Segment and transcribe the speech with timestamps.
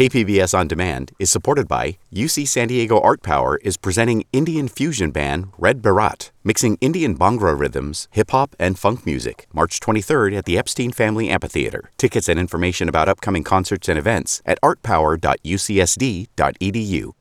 [0.00, 5.10] KPBS On Demand is supported by UC San Diego Art Power is presenting Indian fusion
[5.10, 9.46] band Red Baraat, mixing Indian Bhangra rhythms, hip hop, and funk music.
[9.52, 11.90] March 23rd at the Epstein Family Amphitheater.
[11.98, 17.12] Tickets and information about upcoming concerts and events at artpower.ucsd.edu.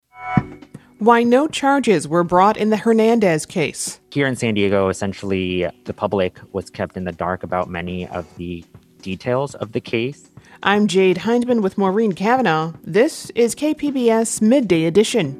[0.99, 3.99] Why no charges were brought in the Hernandez case.
[4.09, 8.25] Here in San Diego, essentially, the public was kept in the dark about many of
[8.37, 8.63] the
[9.01, 10.28] details of the case.
[10.61, 12.73] I'm Jade Hindman with Maureen Cavanaugh.
[12.83, 15.33] This is KPBS Midday Edition.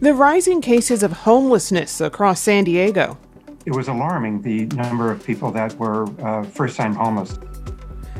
[0.00, 3.16] The rising cases of homelessness across San Diego.
[3.64, 7.38] It was alarming the number of people that were uh, first time homeless.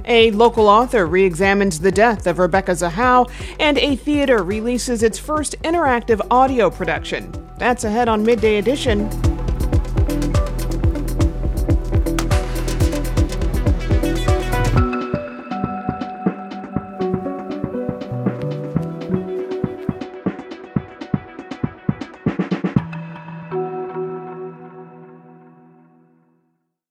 [0.09, 3.31] A local author re examines the death of Rebecca Zahau,
[3.61, 7.31] and a theater releases its first interactive audio production.
[7.59, 9.11] That's ahead on Midday Edition.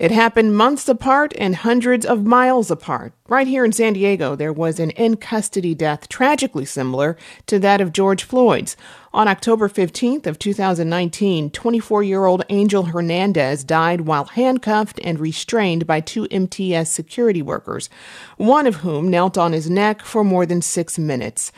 [0.00, 3.12] It happened months apart and hundreds of miles apart.
[3.28, 7.82] Right here in San Diego, there was an in custody death tragically similar to that
[7.82, 8.78] of George Floyd's.
[9.12, 16.26] On October 15th of 2019, 24-year-old Angel Hernandez died while handcuffed and restrained by two
[16.30, 17.90] MTS security workers,
[18.38, 21.52] one of whom knelt on his neck for more than 6 minutes.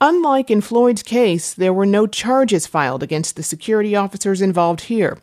[0.00, 5.18] Unlike in Floyd's case, there were no charges filed against the security officers involved here.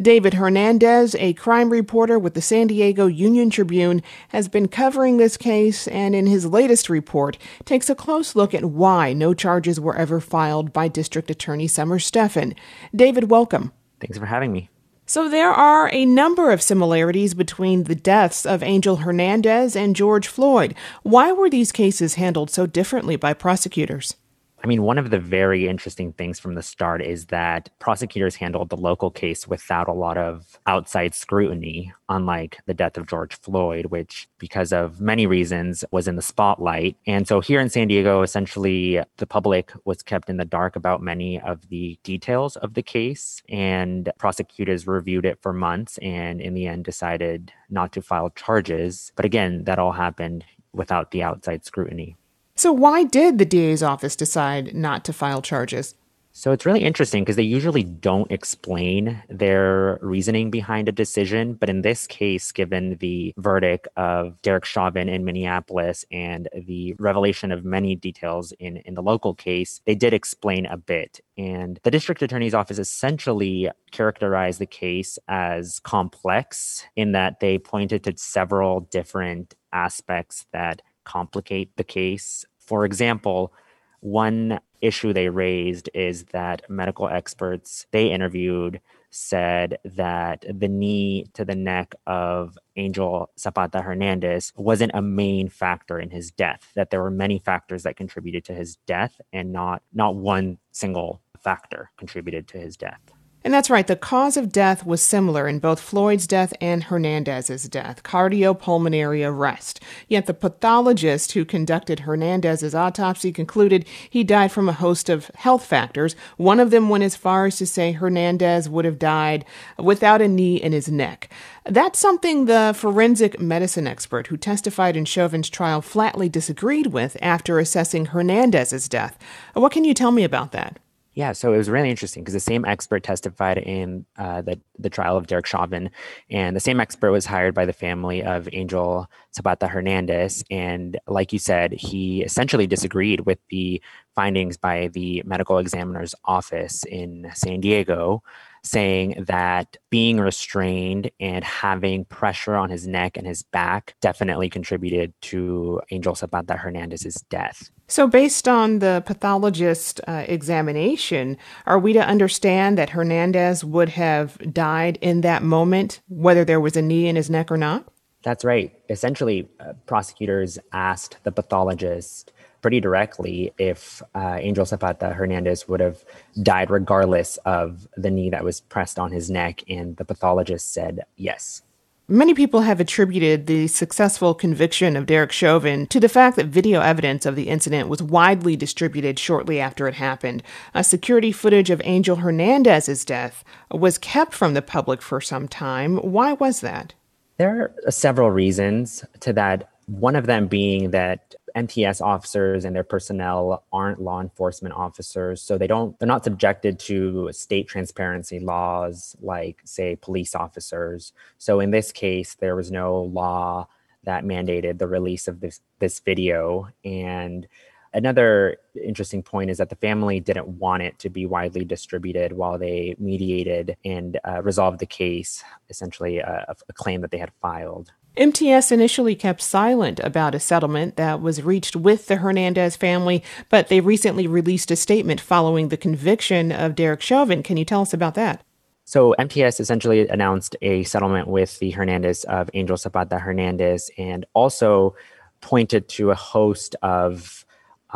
[0.00, 5.36] David Hernandez, a crime reporter with the San Diego Union Tribune, has been covering this
[5.36, 9.96] case and in his latest report takes a close look at why no charges were
[9.96, 12.56] ever filed by District Attorney Summer Stephan.
[12.92, 13.70] David, welcome.
[14.00, 14.68] Thanks for having me.
[15.08, 20.26] So, there are a number of similarities between the deaths of Angel Hernandez and George
[20.26, 20.74] Floyd.
[21.04, 24.16] Why were these cases handled so differently by prosecutors?
[24.64, 28.70] I mean, one of the very interesting things from the start is that prosecutors handled
[28.70, 33.86] the local case without a lot of outside scrutiny, unlike the death of George Floyd,
[33.86, 36.96] which, because of many reasons, was in the spotlight.
[37.06, 41.02] And so here in San Diego, essentially, the public was kept in the dark about
[41.02, 46.54] many of the details of the case, and prosecutors reviewed it for months and in
[46.54, 49.12] the end decided not to file charges.
[49.16, 52.16] But again, that all happened without the outside scrutiny.
[52.58, 55.94] So, why did the DA's office decide not to file charges?
[56.32, 61.54] So it's really interesting because they usually don't explain their reasoning behind a decision.
[61.54, 67.52] But in this case, given the verdict of Derek Chauvin in Minneapolis and the revelation
[67.52, 71.20] of many details in, in the local case, they did explain a bit.
[71.38, 78.04] And the district attorney's office essentially characterized the case as complex in that they pointed
[78.04, 82.44] to several different aspects that complicate the case.
[82.58, 83.52] For example,
[84.00, 88.80] one issue they raised is that medical experts they interviewed
[89.10, 95.98] said that the knee to the neck of Angel Zapata Hernandez wasn't a main factor
[95.98, 99.82] in his death, that there were many factors that contributed to his death and not
[99.94, 103.00] not one single factor contributed to his death.
[103.46, 107.68] And that's right, the cause of death was similar in both Floyd's death and Hernandez's
[107.68, 109.78] death cardiopulmonary arrest.
[110.08, 115.64] Yet the pathologist who conducted Hernandez's autopsy concluded he died from a host of health
[115.64, 116.16] factors.
[116.36, 119.44] One of them went as far as to say Hernandez would have died
[119.78, 121.30] without a knee in his neck.
[121.66, 127.60] That's something the forensic medicine expert who testified in Chauvin's trial flatly disagreed with after
[127.60, 129.16] assessing Hernandez's death.
[129.54, 130.80] What can you tell me about that?
[131.16, 134.90] Yeah, so it was really interesting because the same expert testified in uh, the the
[134.90, 135.88] trial of Derek Chauvin,
[136.30, 140.44] and the same expert was hired by the family of Angel Zapata Hernandez.
[140.50, 143.80] And like you said, he essentially disagreed with the
[144.14, 148.22] findings by the medical examiner's office in San Diego,
[148.66, 155.12] saying that being restrained and having pressure on his neck and his back definitely contributed
[155.22, 157.70] to Angel Zapata Hernandez's death.
[157.88, 161.36] So, based on the pathologist uh, examination,
[161.66, 166.76] are we to understand that Hernandez would have died in that moment, whether there was
[166.76, 167.84] a knee in his neck or not?
[168.24, 168.72] That's right.
[168.90, 172.32] Essentially, uh, prosecutors asked the pathologist
[172.66, 176.04] pretty directly if uh, Angel Zapata Hernandez would have
[176.42, 179.62] died regardless of the knee that was pressed on his neck.
[179.70, 181.62] And the pathologist said yes.
[182.08, 186.80] Many people have attributed the successful conviction of Derek Chauvin to the fact that video
[186.80, 190.42] evidence of the incident was widely distributed shortly after it happened.
[190.74, 195.98] A security footage of Angel Hernandez's death was kept from the public for some time.
[195.98, 196.94] Why was that?
[197.36, 199.70] There are several reasons to that.
[199.86, 205.56] One of them being that MTS officers and their personnel aren't law enforcement officers, so
[205.56, 211.12] they don't they're not subjected to state transparency laws like say police officers.
[211.38, 213.68] So in this case, there was no law
[214.04, 217.48] that mandated the release of this this video and
[217.92, 222.58] another interesting point is that the family didn't want it to be widely distributed while
[222.58, 227.92] they mediated and uh, resolved the case, essentially a, a claim that they had filed.
[228.16, 233.68] MTS initially kept silent about a settlement that was reached with the Hernandez family, but
[233.68, 237.42] they recently released a statement following the conviction of Derek Chauvin.
[237.42, 238.42] Can you tell us about that?
[238.84, 244.94] So MTS essentially announced a settlement with the Hernandez of Angel Zapata Hernandez and also
[245.40, 247.44] pointed to a host of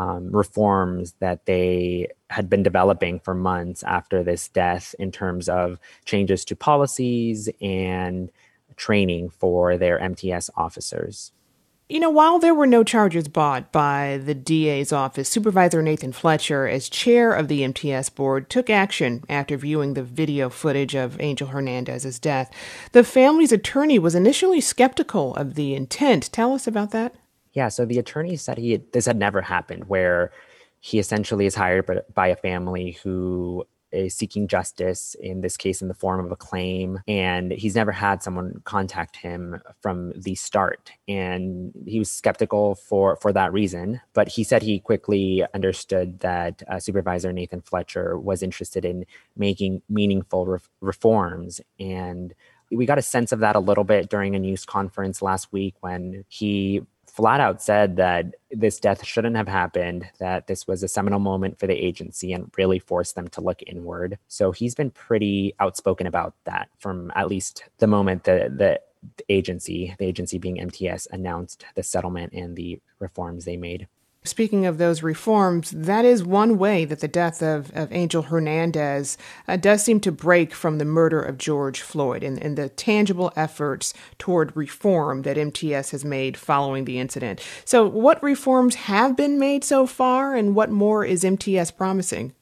[0.01, 5.79] um, reforms that they had been developing for months after this death in terms of
[6.07, 8.33] changes to policies and
[8.77, 11.33] training for their MTS officers.
[11.91, 16.67] You know, while there were no charges brought by the DA's office, Supervisor Nathan Fletcher,
[16.67, 21.49] as chair of the MTS board, took action after viewing the video footage of Angel
[21.49, 22.51] Hernandez's death.
[22.93, 26.33] The family's attorney was initially skeptical of the intent.
[26.33, 27.17] Tell us about that.
[27.53, 30.33] Yeah, so the attorney said he this had never happened, where
[30.81, 35.89] he essentially is hired by a family who is seeking justice, in this case, in
[35.89, 37.01] the form of a claim.
[37.09, 40.93] And he's never had someone contact him from the start.
[41.09, 44.01] And he was skeptical for, for that reason.
[44.13, 49.07] But he said he quickly understood that uh, Supervisor Nathan Fletcher was interested in
[49.37, 51.61] making meaningful re- reforms.
[51.79, 52.35] And
[52.71, 55.75] we got a sense of that a little bit during a news conference last week
[55.81, 56.83] when he
[57.15, 61.59] flat out said that this death shouldn't have happened, that this was a seminal moment
[61.59, 64.19] for the agency and really forced them to look inward.
[64.29, 68.81] So he's been pretty outspoken about that from at least the moment that the
[69.29, 73.89] agency, the agency being MTS, announced the settlement and the reforms they made.
[74.23, 79.17] Speaking of those reforms, that is one way that the death of, of Angel Hernandez
[79.49, 83.33] uh, does seem to break from the murder of George Floyd and, and the tangible
[83.35, 87.41] efforts toward reform that MTS has made following the incident.
[87.65, 92.35] So, what reforms have been made so far, and what more is MTS promising?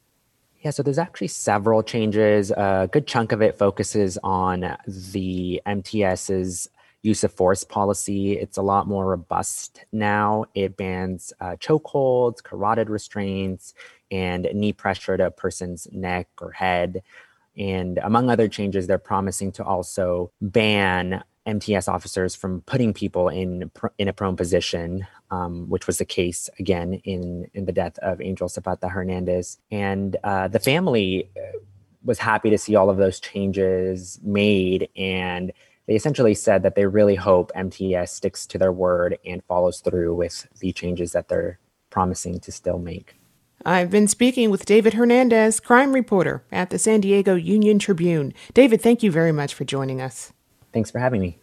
[0.63, 2.51] Yeah, so there's actually several changes.
[2.51, 6.69] A good chunk of it focuses on the MTS's
[7.09, 8.39] use of force policy.
[8.39, 10.45] It's a lot more robust now.
[10.55, 13.75] It bans uh, chokeholds, carotid restraints,
[14.11, 17.03] and knee pressure to a person's neck or head.
[17.57, 23.71] And among other changes, they're promising to also ban MTS officers from putting people in
[23.97, 28.21] in a prone position, um, which was the case again in in the death of
[28.21, 29.59] Angel Zapata Hernandez.
[29.71, 31.59] And uh, the family uh,
[32.05, 35.53] was happy to see all of those changes made and
[35.89, 40.15] they essentially said that they really hope MTS sticks to their word and follows through
[40.15, 41.59] with the changes that they're
[41.91, 43.17] promising to still make.
[43.65, 48.35] I've been speaking with David Hernandez, crime reporter at the San Diego Union Tribune.
[48.53, 50.33] David, thank you very much for joining us.
[50.73, 51.39] Thanks for having me.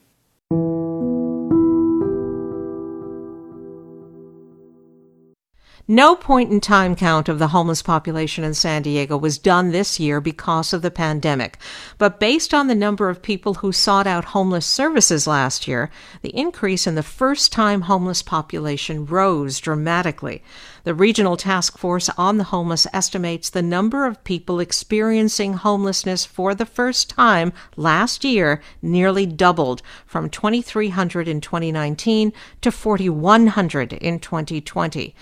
[5.88, 10.00] No point in time count of the homeless population in San Diego was done this
[10.00, 11.60] year because of the pandemic.
[12.00, 15.92] But based on the number of people who sought out homeless services last year,
[16.24, 20.42] the increase in the first time homeless population rose dramatically.
[20.86, 26.56] The Regional Task Force on the Homeless estimates the number of people experiencing homelessness for
[26.56, 35.15] the first time last year nearly doubled from 2,300 in 2019 to 4,100 in 2020.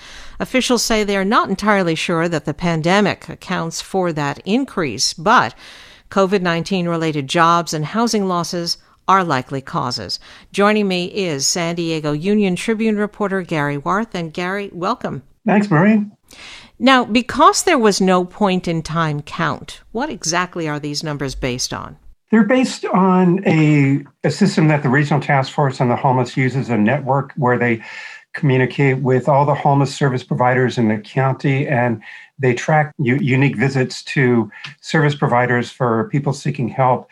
[0.43, 5.55] Officials say they are not entirely sure that the pandemic accounts for that increase, but
[6.11, 10.19] COVID 19 related jobs and housing losses are likely causes.
[10.51, 14.13] Joining me is San Diego Union Tribune reporter Gary Warth.
[14.13, 15.23] And Gary, welcome.
[15.45, 16.11] Thanks, Marie.
[16.77, 21.73] Now, because there was no point in time count, what exactly are these numbers based
[21.73, 21.95] on?
[22.31, 26.69] They're based on a, a system that the Regional Task Force on the Homeless uses,
[26.69, 27.81] a network where they
[28.33, 32.01] communicate with all the homeless service providers in the county and
[32.39, 37.09] they track u- unique visits to service providers for people seeking help.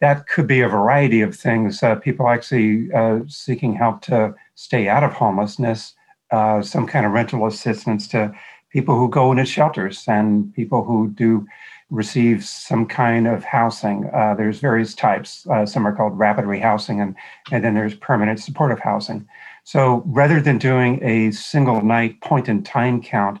[0.00, 1.82] That could be a variety of things.
[1.82, 5.94] Uh, people actually uh, seeking help to stay out of homelessness,
[6.32, 8.34] uh, some kind of rental assistance to
[8.70, 11.46] people who go into shelters and people who do
[11.90, 14.10] receive some kind of housing.
[14.12, 15.46] Uh, there's various types.
[15.46, 17.14] Uh, some are called rapid rehousing, and,
[17.52, 19.26] and then there's permanent supportive housing.
[19.66, 23.40] So rather than doing a single night point in time count,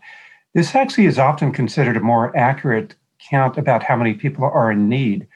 [0.54, 2.96] this actually is often considered a more accurate
[3.30, 5.28] count about how many people are in need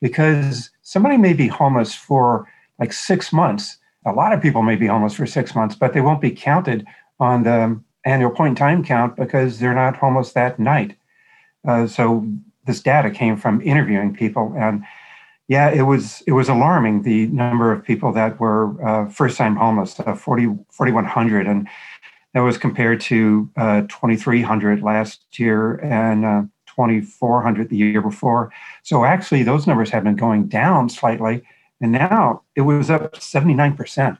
[0.00, 2.46] because somebody may be homeless for
[2.78, 3.78] like six months.
[4.06, 6.86] A lot of people may be homeless for six months, but they won't be counted
[7.18, 10.96] on the annual point in time count because they're not homeless that night.
[11.66, 12.24] Uh, so
[12.66, 14.84] this data came from interviewing people, and
[15.48, 19.54] yeah, it was it was alarming the number of people that were uh, first time
[19.56, 21.68] homeless, uh, 40, 4,100, and
[22.34, 28.52] that was compared to uh, 2,300 last year and uh, 2,400 the year before.
[28.82, 31.42] So actually, those numbers have been going down slightly,
[31.80, 34.18] and now it was up 79 percent.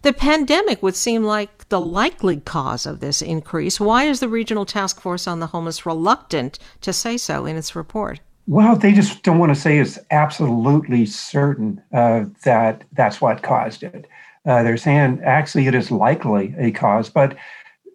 [0.00, 3.78] The pandemic would seem like the likely cause of this increase.
[3.78, 7.76] Why is the Regional Task Force on the Homeless reluctant to say so in its
[7.76, 8.20] report?
[8.46, 13.82] Well, they just don't want to say it's absolutely certain uh, that that's what caused
[13.82, 14.06] it.
[14.44, 17.36] Uh, they're saying actually it is likely a cause, but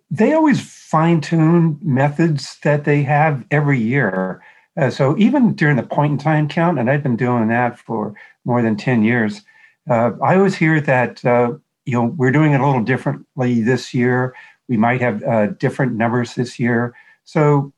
[0.10, 4.41] they always fine tune methods that they have every year.
[4.75, 8.15] Uh, so even during the point in time count, and I've been doing that for
[8.46, 9.41] more than 10 years,
[9.89, 11.53] uh, I always hear that uh,
[11.86, 14.36] you know, we're doing it a little differently this year.
[14.68, 16.96] We might have uh, different numbers this year.
[17.24, 17.72] So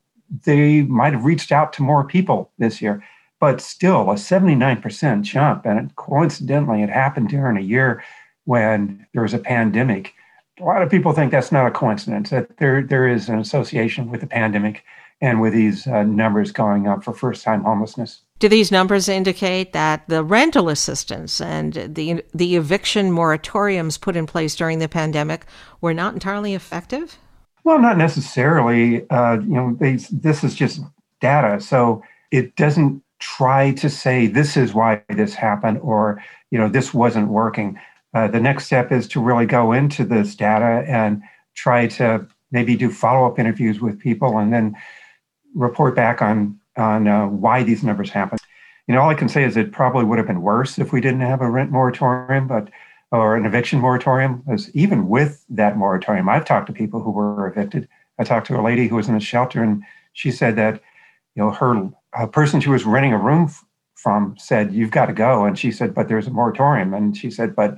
[0.44, 3.02] they might have reached out to more people this year,
[3.40, 5.66] but still a 79% jump.
[5.66, 8.02] And coincidentally, it happened during a year
[8.44, 10.14] when there was a pandemic.
[10.60, 14.10] A lot of people think that's not a coincidence, that there, there is an association
[14.10, 14.84] with the pandemic
[15.20, 18.22] and with these uh, numbers going up for first time homelessness.
[18.40, 24.26] Do these numbers indicate that the rental assistance and the the eviction moratoriums put in
[24.26, 25.46] place during the pandemic
[25.80, 27.18] were not entirely effective?
[27.64, 29.08] Well, not necessarily.
[29.08, 30.80] Uh, you know, they, this is just
[31.20, 36.68] data, so it doesn't try to say this is why this happened or you know
[36.68, 37.78] this wasn't working.
[38.14, 41.22] Uh, the next step is to really go into this data and
[41.54, 44.76] try to maybe do follow up interviews with people and then
[45.54, 48.38] report back on on uh, why these numbers happen.
[48.88, 51.00] You know, all I can say is it probably would have been worse if we
[51.00, 52.68] didn't have a rent moratorium, but
[53.12, 54.42] or an eviction moratorium.
[54.44, 57.88] Because even with that moratorium, I've talked to people who were evicted.
[58.18, 60.82] I talked to a lady who was in a shelter, and she said that
[61.34, 63.64] you know her a person she was renting a room f-
[63.94, 67.30] from said, "You've got to go," and she said, "But there's a moratorium," and she
[67.30, 67.76] said, "But."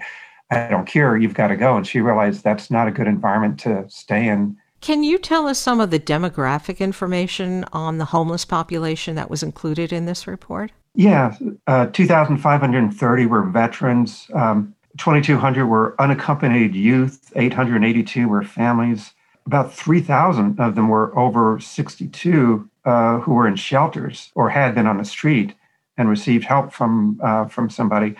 [0.51, 1.75] I don't care, you've got to go.
[1.75, 5.59] And she realized that's not a good environment to stay in can you tell us
[5.59, 10.73] some of the demographic information on the homeless population that was included in this report?
[10.95, 11.35] Yeah,
[11.67, 19.13] uh, 2,530 were veterans, um, 2,200 were unaccompanied youth, 882 were families.
[19.47, 24.87] About 3,000 of them were over 62 uh, who were in shelters or had been
[24.87, 25.55] on the street
[25.97, 28.15] and received help from, uh, from somebody.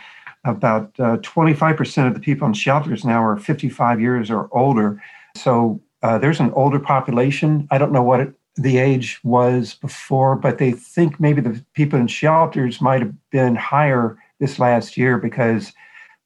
[0.45, 5.03] About 25% uh, of the people in shelters now are 55 years or older.
[5.37, 7.67] So uh, there's an older population.
[7.71, 11.99] I don't know what it, the age was before, but they think maybe the people
[11.99, 15.73] in shelters might have been higher this last year because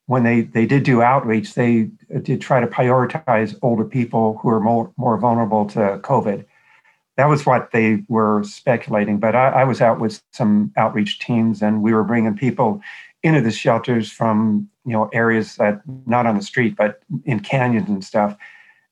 [0.09, 1.91] when they, they did do outreach, they
[2.23, 6.45] did try to prioritize older people who are more, more vulnerable to COVID.
[7.17, 9.19] That was what they were speculating.
[9.19, 12.81] But I, I was out with some outreach teams and we were bringing people
[13.23, 17.89] into the shelters from you know areas that not on the street but in canyons
[17.89, 18.37] and stuff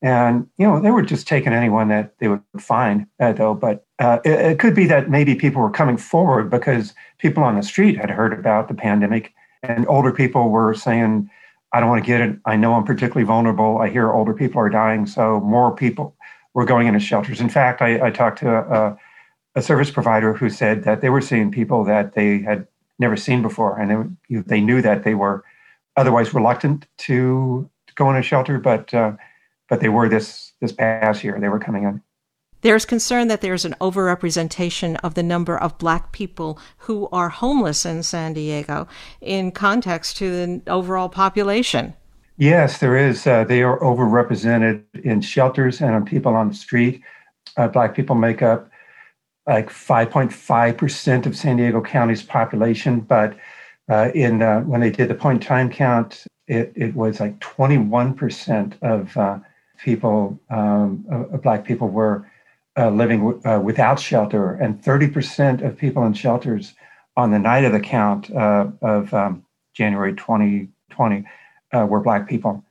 [0.02, 3.54] and, you know, they were just taking anyone that they would find, uh, though.
[3.54, 7.56] But uh, it, it, could be that maybe people were coming forward because people on
[7.56, 9.32] the street had heard about the pandemic
[9.62, 11.30] and older people were saying,
[11.72, 12.38] I don't want to get it.
[12.44, 13.78] I know I'm particularly vulnerable.
[13.78, 15.06] I hear older people are dying.
[15.06, 16.14] So more people
[16.54, 17.40] were going into shelters.
[17.40, 18.98] In fact, I, I talked to a,
[19.54, 22.66] a, service provider who said that they were seeing people that they had
[22.98, 23.78] never seen before.
[23.78, 25.44] And they, they knew that they were
[25.96, 29.12] otherwise reluctant to, go in a shelter, but uh,
[29.68, 31.38] but they were this this past year.
[31.40, 32.00] They were coming in.
[32.66, 37.86] There's concern that there's an overrepresentation of the number of black people who are homeless
[37.86, 38.88] in San Diego
[39.20, 41.94] in context to the overall population.
[42.38, 43.24] Yes, there is.
[43.24, 47.02] Uh, they are overrepresented in shelters and on people on the street.
[47.56, 48.68] Uh, black people make up
[49.46, 53.36] like 5.5% of San Diego County's population, but
[53.88, 57.38] uh, in uh, when they did the point in time count, it, it was like
[57.38, 59.38] 21% of uh,
[59.78, 61.04] people, um,
[61.44, 62.26] black people, were
[62.76, 66.74] uh, living w- uh, without shelter, and 30% of people in shelters
[67.16, 71.24] on the night of the count uh, of um, January 2020
[71.72, 72.64] uh, were black people.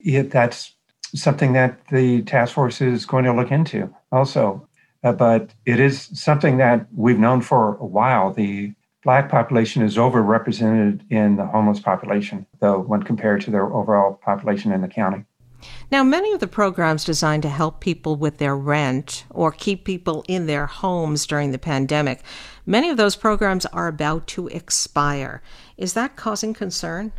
[0.00, 0.74] It, that's
[1.14, 4.68] something that the task force is going to look into also.
[5.04, 8.32] Uh, but it is something that we've known for a while.
[8.32, 14.14] The Black population is overrepresented in the homeless population, though, when compared to their overall
[14.14, 15.24] population in the county.
[15.90, 20.24] Now, many of the programs designed to help people with their rent or keep people
[20.28, 22.22] in their homes during the pandemic,
[22.66, 25.42] many of those programs are about to expire.
[25.76, 27.12] Is that causing concern?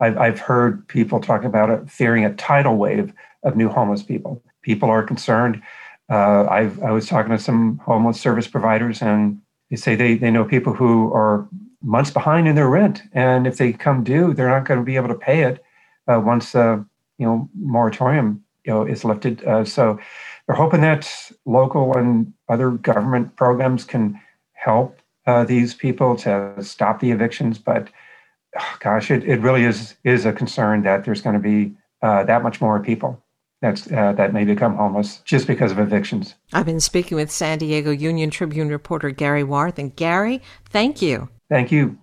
[0.00, 3.12] I've, I've heard people talk about it, fearing a tidal wave
[3.44, 4.42] of new homeless people.
[4.62, 5.62] People are concerned.
[6.10, 10.44] Uh, i was talking to some homeless service providers, and they say they, they know
[10.44, 11.48] people who are
[11.82, 14.96] months behind in their rent, and if they come due, they're not going to be
[14.96, 15.64] able to pay it
[16.06, 16.82] uh, once uh,
[17.18, 19.44] you know moratorium you know is lifted.
[19.44, 19.98] Uh, so
[20.46, 24.20] they're hoping that local and other government programs can
[24.52, 27.88] help uh, these people to stop the evictions, but
[28.58, 32.24] oh, gosh, it, it really is is a concern that there's going to be uh,
[32.24, 33.22] that much more people
[33.60, 36.34] that's uh, that may become homeless just because of evictions.
[36.52, 41.28] I've been speaking with San Diego Union Tribune reporter Gary Warth, and Gary, thank you.
[41.48, 41.98] Thank you.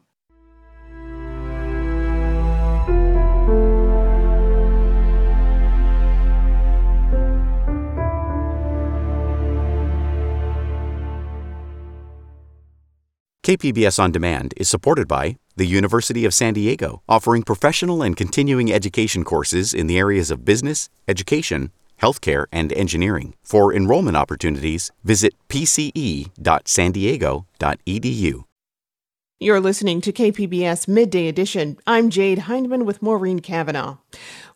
[13.49, 18.71] KPBS On Demand is supported by the University of San Diego, offering professional and continuing
[18.71, 23.33] education courses in the areas of business, education, healthcare, and engineering.
[23.41, 28.43] For enrollment opportunities, visit pce.sandiego.edu.
[29.41, 31.77] You're listening to KPBS Midday Edition.
[31.87, 33.97] I'm Jade Hindman with Maureen Cavanaugh.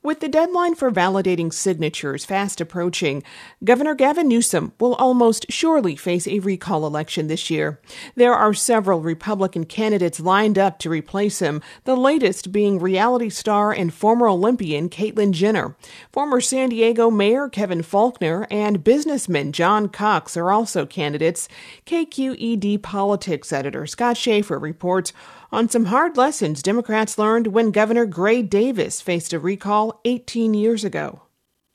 [0.04, 3.24] With the deadline for validating signatures fast approaching,
[3.64, 7.80] Governor Gavin Newsom will almost surely face a recall election this year.
[8.16, 13.72] There are several Republican candidates lined up to replace him, the latest being reality star
[13.72, 15.78] and former Olympian Caitlyn Jenner.
[16.12, 21.48] Former San Diego Mayor Kevin Faulconer and businessman John Cox are also candidates.
[21.86, 25.14] KQED politics editor Scott Shafer reports
[25.54, 30.84] on some hard lessons Democrats learned when Governor Gray Davis faced a recall 18 years
[30.84, 31.22] ago.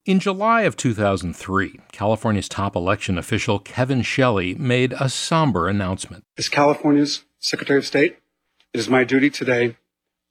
[0.05, 6.25] In July of 2003, California's top election official Kevin Shelley made a somber announcement.
[6.37, 8.19] As California's Secretary of State,
[8.75, 9.77] it is my duty today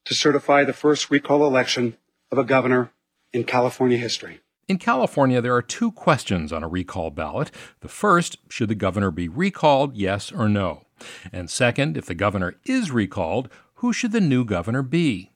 [0.04, 1.96] to certify the first recall election
[2.30, 2.92] of a governor
[3.32, 4.40] in California history.
[4.68, 7.50] In California, there are two questions on a recall ballot.
[7.80, 10.82] The first, should the governor be recalled, yes or no?
[11.32, 15.30] And second, if the governor is recalled, who should the new governor be?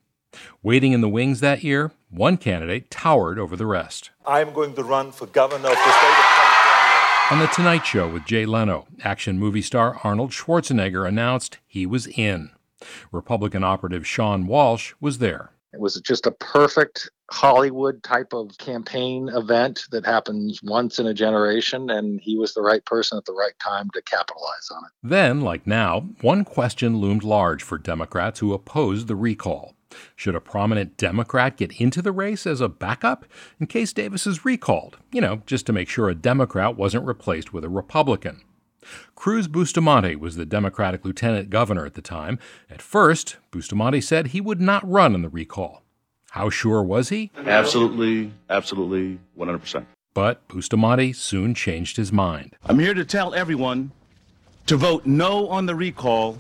[0.62, 4.11] Waiting in the wings that year, one candidate towered over the rest.
[4.27, 6.62] I'm going to run for governor of the state of California.
[7.31, 12.07] On The Tonight Show with Jay Leno, action movie star Arnold Schwarzenegger announced he was
[12.07, 12.51] in.
[13.11, 15.51] Republican operative Sean Walsh was there.
[15.72, 21.14] It was just a perfect Hollywood type of campaign event that happens once in a
[21.14, 24.90] generation, and he was the right person at the right time to capitalize on it.
[25.03, 29.75] Then, like now, one question loomed large for Democrats who opposed the recall.
[30.14, 33.25] Should a prominent Democrat get into the race as a backup
[33.59, 34.99] in case Davis is recalled?
[35.11, 38.42] You know, just to make sure a Democrat wasn't replaced with a Republican.
[39.14, 42.38] Cruz Bustamante was the Democratic lieutenant governor at the time.
[42.68, 45.82] At first, Bustamante said he would not run in the recall.
[46.33, 47.31] How sure was he?
[47.37, 49.85] Absolutely, absolutely, 100%.
[50.14, 52.57] But Bustamante soon changed his mind.
[52.64, 53.92] I'm here to tell everyone
[54.64, 56.38] to vote no on the recall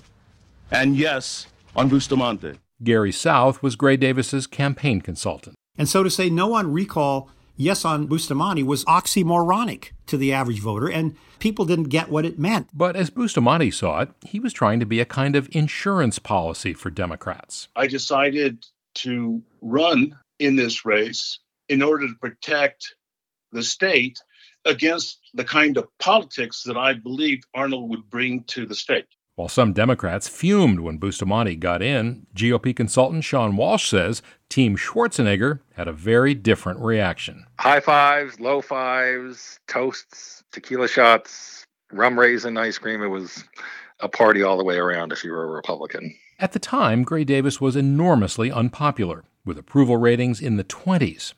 [0.70, 2.54] and yes on Bustamante.
[2.82, 5.56] Gary South was Gray Davis's campaign consultant.
[5.76, 7.28] And so to say no on recall
[7.58, 12.38] yes on Bustamante was oxymoronic to the average voter, and people didn't get what it
[12.38, 12.68] meant.
[12.72, 16.72] But as Bustamante saw it, he was trying to be a kind of insurance policy
[16.72, 17.68] for Democrats.
[17.76, 22.94] I decided to run in this race in order to protect
[23.52, 24.18] the state
[24.64, 29.06] against the kind of politics that I believed Arnold would bring to the state.
[29.34, 35.60] While some Democrats fumed when Bustamante got in, GOP consultant Sean Walsh says Team Schwarzenegger
[35.74, 37.46] had a very different reaction.
[37.58, 43.02] High fives, low fives, toasts, tequila shots, rum raisin ice cream.
[43.02, 43.42] It was
[44.00, 46.14] a party all the way around if you were a Republican.
[46.42, 51.34] At the time, Gray Davis was enormously unpopular, with approval ratings in the 20s.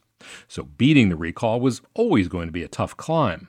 [0.48, 3.48] So beating the recall was always going to be a tough climb.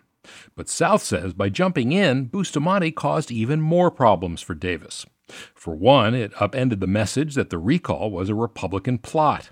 [0.58, 5.06] But South says by jumping in, Bustamante caused even more problems for Davis.
[5.54, 9.52] For one, it upended the message that the recall was a Republican plot.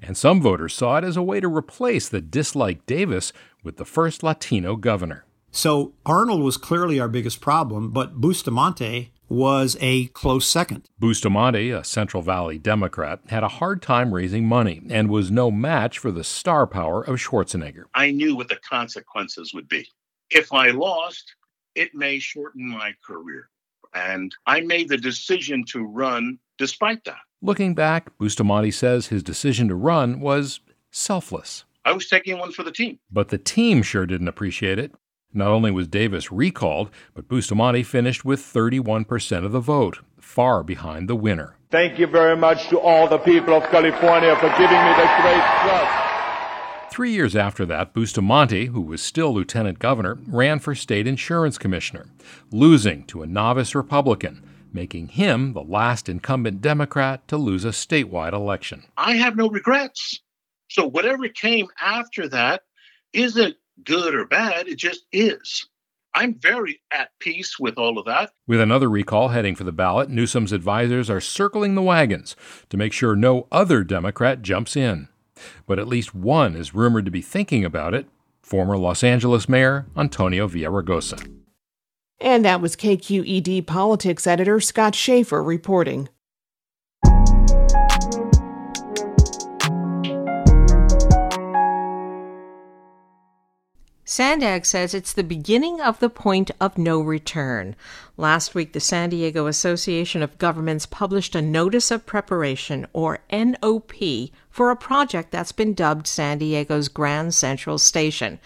[0.00, 3.32] And some voters saw it as a way to replace the disliked Davis
[3.64, 5.24] with the first Latino governor.
[5.50, 10.90] So Arnold was clearly our biggest problem, but Bustamante was a close second.
[10.98, 15.98] Bustamante, a Central Valley Democrat, had a hard time raising money and was no match
[15.98, 17.84] for the star power of Schwarzenegger.
[17.94, 19.88] I knew what the consequences would be.
[20.30, 21.34] If I lost,
[21.74, 23.48] it may shorten my career.
[23.94, 27.20] And I made the decision to run despite that.
[27.40, 31.64] Looking back, Bustamante says his decision to run was selfless.
[31.86, 32.98] I was taking one for the team.
[33.10, 34.92] But the team sure didn't appreciate it.
[35.34, 41.08] Not only was Davis recalled, but Bustamante finished with 31% of the vote, far behind
[41.08, 41.56] the winner.
[41.70, 45.42] Thank you very much to all the people of California for giving me the great
[45.62, 46.02] trust.
[46.92, 52.04] Three years after that, Bustamante, who was still lieutenant governor, ran for state insurance commissioner,
[52.50, 58.34] losing to a novice Republican, making him the last incumbent Democrat to lose a statewide
[58.34, 58.82] election.
[58.98, 60.20] I have no regrets.
[60.68, 62.62] So whatever came after that
[63.14, 65.66] isn't good or bad, it just is.
[66.14, 68.32] I'm very at peace with all of that.
[68.46, 72.36] With another recall heading for the ballot, Newsom's advisors are circling the wagons
[72.68, 75.08] to make sure no other Democrat jumps in.
[75.66, 78.06] But at least one is rumored to be thinking about it
[78.42, 81.26] former Los Angeles Mayor Antonio Villaraigosa.
[82.20, 86.08] And that was KQED politics editor Scott Shafer reporting.
[94.12, 97.74] Sandag says it's the beginning of the point of no return.
[98.18, 103.94] Last week, the San Diego Association of Governments published a Notice of Preparation, or NOP,
[104.50, 108.38] for a project that's been dubbed San Diego's Grand Central Station.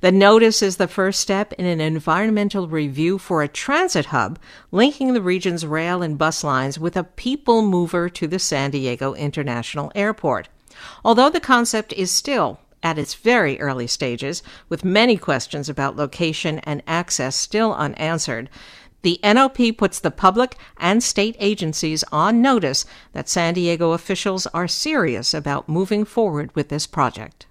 [0.00, 4.40] The notice is the first step in an environmental review for a transit hub
[4.72, 9.14] linking the region's rail and bus lines with a people mover to the San Diego
[9.14, 10.48] International Airport.
[11.04, 16.58] Although the concept is still at its very early stages, with many questions about location
[16.60, 18.48] and access still unanswered,
[19.02, 24.68] the NOP puts the public and state agencies on notice that San Diego officials are
[24.68, 27.46] serious about moving forward with this project.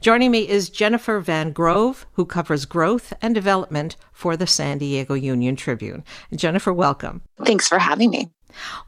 [0.00, 5.14] Joining me is Jennifer Van Grove, who covers growth and development for the San Diego
[5.14, 6.04] Union Tribune.
[6.34, 7.22] Jennifer, welcome.
[7.44, 8.30] Thanks for having me.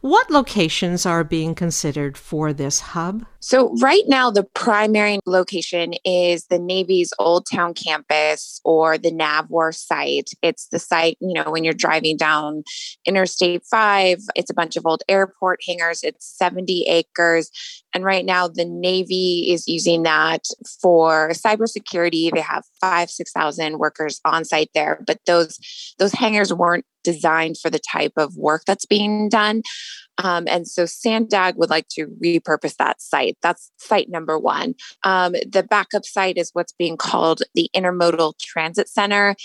[0.00, 3.24] What locations are being considered for this hub?
[3.40, 9.74] So, right now, the primary location is the Navy's Old Town campus or the NAVWAR
[9.74, 10.30] site.
[10.42, 12.64] It's the site, you know, when you're driving down
[13.06, 17.50] Interstate 5, it's a bunch of old airport hangars, it's 70 acres.
[17.94, 20.44] And right now, the Navy is using that
[20.82, 22.30] for cybersecurity.
[22.32, 25.58] They have five, 6,000 workers on site there, but those,
[25.98, 29.62] those hangars weren't designed for the type of work that's being done.
[30.18, 33.36] Um, and so Sandag would like to repurpose that site.
[33.42, 34.74] That's site number one.
[35.04, 39.36] Um, the backup site is what's being called the Intermodal Transit Center.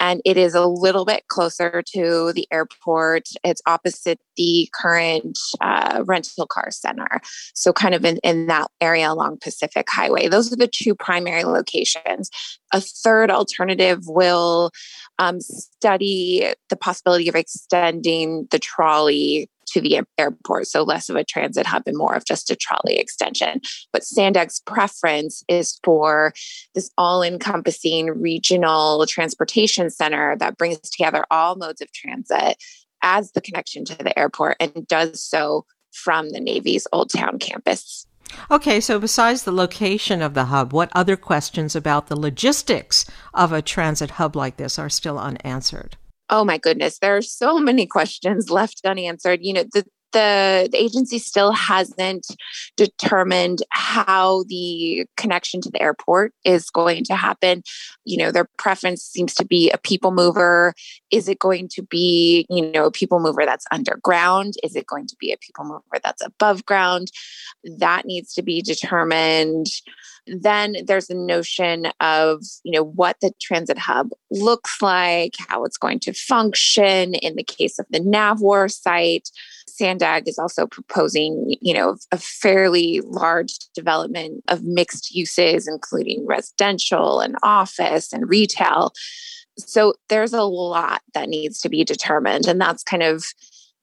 [0.00, 3.28] And it is a little bit closer to the airport.
[3.44, 7.20] It's opposite the current uh, rental car center.
[7.54, 10.28] So, kind of in, in that area along Pacific Highway.
[10.28, 12.30] Those are the two primary locations.
[12.72, 14.70] A third alternative will
[15.18, 20.66] um, study the possibility of extending the trolley to the airport.
[20.66, 23.60] So less of a transit hub and more of just a trolley extension.
[23.92, 26.32] But Sandag's preference is for
[26.74, 32.56] this all encompassing regional transportation center that brings together all modes of transit
[33.02, 38.06] as the connection to the airport and does so from the Navy's Old Town campus.
[38.50, 43.04] Okay, so besides the location of the hub, what other questions about the logistics
[43.34, 45.96] of a transit hub like this are still unanswered?
[46.32, 49.40] Oh my goodness, there are so many questions left unanswered.
[49.42, 52.26] You know, the the, the agency still hasn't
[52.76, 57.62] determined how the connection to the airport is going to happen.
[58.04, 60.74] You know, their preference seems to be a people mover.
[61.10, 64.54] Is it going to be, you know, a people mover that's underground?
[64.62, 67.08] Is it going to be a people mover that's above ground?
[67.64, 69.66] That needs to be determined.
[70.26, 75.76] Then there's a notion of, you know, what the transit hub looks like, how it's
[75.76, 79.30] going to function in the case of the NAVWAR site.
[79.68, 87.20] Sandag is also proposing, you know, a fairly large development of mixed uses, including residential
[87.20, 88.92] and office and retail.
[89.58, 92.46] So there's a lot that needs to be determined.
[92.46, 93.24] And that's kind of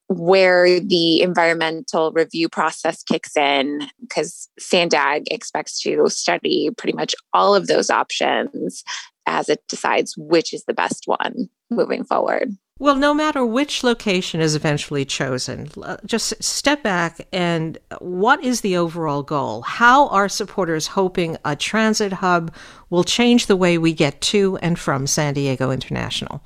[0.10, 7.54] where the environmental review process kicks in because Sandag expects to study pretty much all
[7.54, 8.84] of those options
[9.28, 12.58] as it decides which is the best one moving forward.
[12.82, 15.70] Well, no matter which location is eventually chosen,
[16.06, 19.64] just step back and what is the overall goal?
[19.64, 22.54] How are supporters hoping a transit hub
[22.90, 26.42] will change the way we get to and from San Diego International?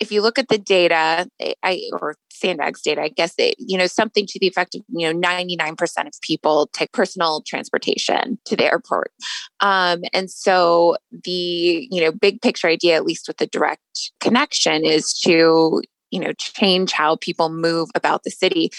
[0.00, 3.76] if you look at the data, eh, I, or Sandag's data, I guess it, you
[3.76, 8.56] know, something to the effect of, you know, 99% of people take personal transportation to
[8.56, 9.12] the airport.
[9.60, 13.82] Um, and so the, you know, big picture idea, at least with the direct
[14.20, 18.70] connection, is to, you know, change how people move about the city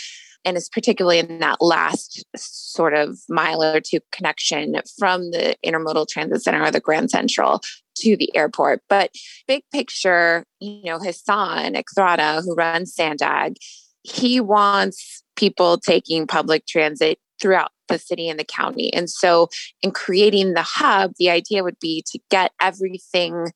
[0.46, 6.08] and it's particularly in that last sort of mile or two connection from the intermodal
[6.08, 7.62] transit center or the grand central
[8.00, 8.82] to the airport.
[8.90, 9.12] But
[9.48, 13.56] big picture you know Hasan Ikhrata, who runs sandag
[14.04, 18.94] he wants people taking public transit throughout the city and the county.
[18.94, 19.50] And so
[19.82, 23.52] in creating the hub the idea would be to get everything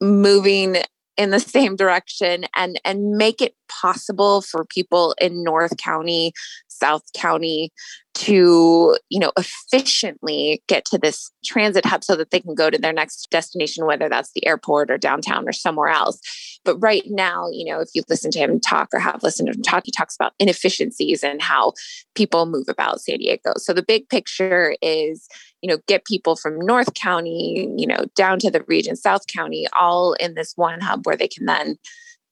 [0.00, 0.76] moving
[1.16, 6.32] in the same direction and and make it possible for people in north county
[6.78, 7.72] south county
[8.14, 12.78] to you know efficiently get to this transit hub so that they can go to
[12.78, 16.18] their next destination whether that's the airport or downtown or somewhere else.
[16.64, 19.56] But right now you know if you listen to him talk or have listened to
[19.56, 21.72] him talk he talks about inefficiencies and how
[22.14, 23.52] people move about san diego.
[23.56, 25.28] So the big picture is
[25.60, 29.66] you know get people from north county you know down to the region south county
[29.78, 31.76] all in this one hub where they can then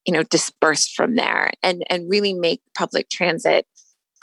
[0.06, 3.66] you know disperse from there and and really make public transit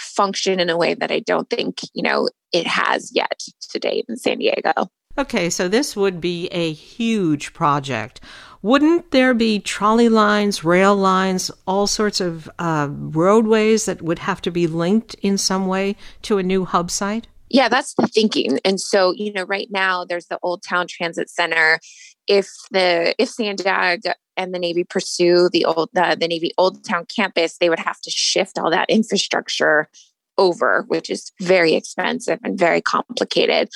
[0.02, 4.06] function in a way that I don't think, you know, it has yet to date
[4.10, 4.72] in San Diego.
[5.18, 8.22] Okay, so this would be a huge project.
[8.62, 14.42] Wouldn't there be trolley lines, rail lines, all sorts of uh, roadways that would have
[14.44, 17.28] to be linked in some way to a new hub site?
[17.50, 18.60] Yeah, that's the thinking.
[18.64, 21.80] And so, you know, right now there's the Old Town Transit Center.
[22.28, 24.04] If the if Sandag
[24.38, 28.00] and the Navy pursue the old the, the Navy Old Town campus, they would have
[28.02, 29.90] to shift all that infrastructure
[30.38, 33.70] over, which is very expensive and very complicated.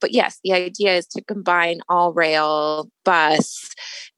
[0.00, 3.70] But yes, the idea is to combine all rail, bus,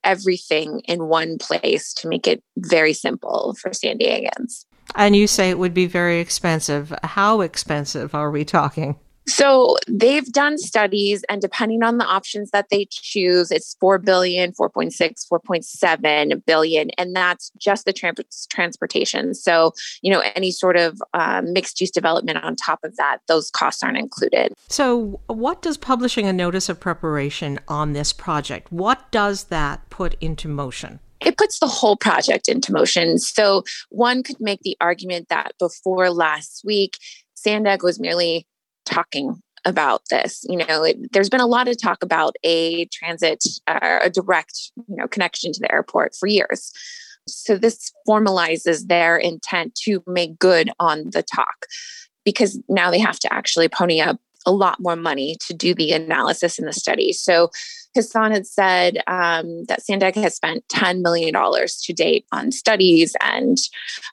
[0.02, 4.66] everything in one place to make it very simple for San Diegans.
[4.94, 6.92] And you say it would be very expensive.
[7.02, 8.96] How expensive are we talking?
[9.26, 14.52] So they've done studies, and depending on the options that they choose, it's 4 billion,
[14.52, 14.92] 4.6,
[15.32, 16.90] 4.7 billion.
[16.98, 19.34] And that's just the trans- transportation.
[19.34, 23.50] So, you know, any sort of um, mixed use development on top of that, those
[23.50, 24.52] costs aren't included.
[24.68, 28.70] So, what does publishing a notice of preparation on this project?
[28.70, 31.00] What does that put into motion?
[31.24, 33.18] it puts the whole project into motion.
[33.18, 36.98] So one could make the argument that before last week,
[37.34, 38.46] Sandag was merely
[38.84, 40.44] talking about this.
[40.48, 44.72] You know, it, there's been a lot of talk about a transit, uh, a direct,
[44.76, 46.72] you know, connection to the airport for years.
[47.26, 51.66] So this formalizes their intent to make good on the talk
[52.24, 55.92] because now they have to actually pony up a lot more money to do the
[55.92, 57.12] analysis and the study.
[57.12, 57.50] So
[57.94, 63.56] Hasan had said um, that Sandag has spent $10 million to date on studies and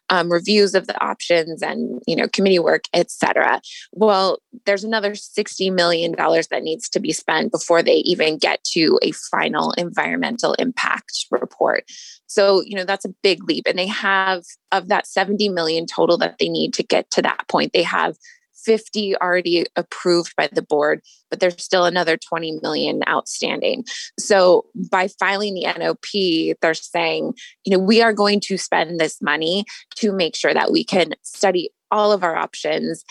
[0.10, 3.60] um, reviews of the options and, you know, committee work, et cetera.
[3.91, 9.00] Well, there's another $60 million that needs to be spent before they even get to
[9.02, 11.84] a final environmental impact report.
[12.28, 13.65] So, you know, that's a big leap.
[13.67, 17.48] And they have, of that 70 million total that they need to get to that
[17.48, 18.15] point, they have
[18.63, 23.86] 50 already approved by the board, but there's still another 20 million outstanding.
[24.19, 29.21] So by filing the NOP, they're saying, you know, we are going to spend this
[29.21, 33.04] money to make sure that we can study all of our options,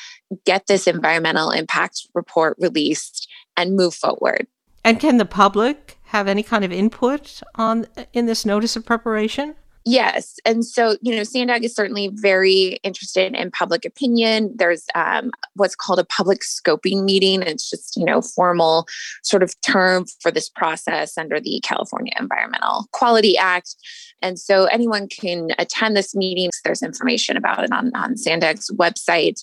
[0.47, 4.47] get this environmental impact report released and move forward.
[4.85, 9.55] And can the public have any kind of input on in this notice of preparation?
[9.87, 10.37] Yes.
[10.45, 14.55] And so, you know, Sandag is certainly very interested in public opinion.
[14.55, 17.41] There's um, what's called a public scoping meeting.
[17.43, 18.87] It's just, you know, formal
[19.23, 23.75] sort of term for this process under the California Environmental Quality Act.
[24.21, 26.51] And so anyone can attend this meeting.
[26.63, 29.43] There's information about it on, on Sandag's website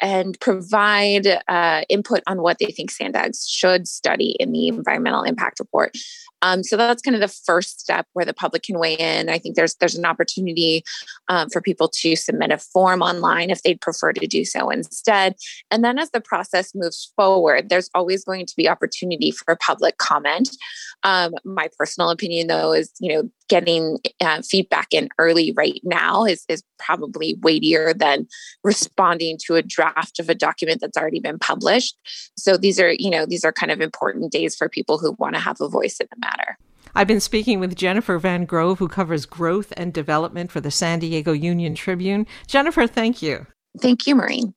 [0.00, 5.60] and provide uh, input on what they think Sandags should study in the environmental impact
[5.60, 5.96] report.
[6.44, 9.30] Um, so that's kind of the first step where the public can weigh in.
[9.30, 10.84] I think there's there's an opportunity
[11.28, 15.36] um, for people to submit a form online if they'd prefer to do so instead.
[15.70, 19.96] And then as the process moves forward, there's always going to be opportunity for public
[19.96, 20.50] comment.
[21.02, 26.24] Um, my personal opinion, though, is you know getting uh, feedback in early right now
[26.26, 28.26] is is probably weightier than
[28.62, 31.96] responding to a draft of a document that's already been published.
[32.36, 35.36] So these are you know these are kind of important days for people who want
[35.36, 36.58] to have a voice in the matter matter.
[36.94, 41.00] I've been speaking with Jennifer Van Grove, who covers growth and development for the San
[41.00, 42.26] Diego Union Tribune.
[42.46, 43.46] Jennifer, thank you.
[43.80, 44.54] Thank you, Maureen.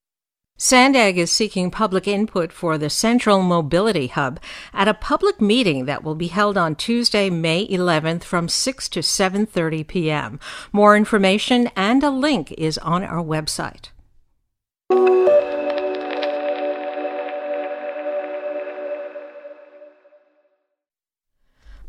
[0.60, 4.40] Sandag is seeking public input for the Central Mobility Hub
[4.74, 9.02] at a public meeting that will be held on Tuesday, May 11th from 6 to
[9.02, 10.40] 7:30 p.m.
[10.72, 13.90] More information and a link is on our website.